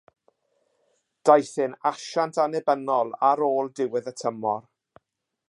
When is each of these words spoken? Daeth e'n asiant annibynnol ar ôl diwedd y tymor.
Daeth 1.29 1.51
e'n 1.65 1.75
asiant 1.91 2.41
annibynnol 2.45 3.13
ar 3.33 3.45
ôl 3.51 3.71
diwedd 3.81 4.11
y 4.15 4.17
tymor. 4.25 4.67